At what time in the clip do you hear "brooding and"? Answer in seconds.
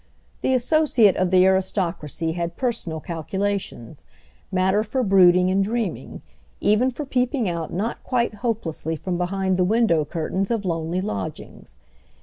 5.03-5.63